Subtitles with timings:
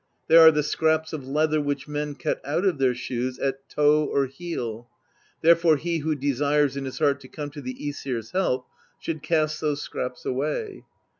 [0.27, 4.03] (They are the scraps of leather which men cut out of their shoes at toe
[4.03, 4.89] or heel;
[5.43, 8.65] therefore he who desires in his heart to come to the iEsir's help
[8.97, 10.85] should cast those scraps away.)